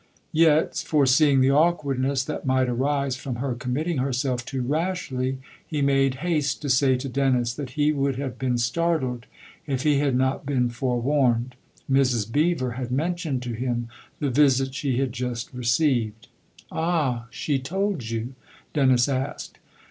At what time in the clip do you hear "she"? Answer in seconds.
14.73-14.97, 17.29-17.59